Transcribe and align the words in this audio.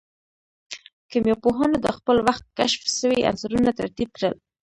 کيميا 1.11 1.35
پوهانو 1.43 1.77
د 1.81 1.87
خپل 1.97 2.17
وخت 2.27 2.45
کشف 2.57 2.81
سوي 2.99 3.19
عنصرونه 3.29 3.69
ترتيب 3.79 4.09
کړل. 4.15 4.33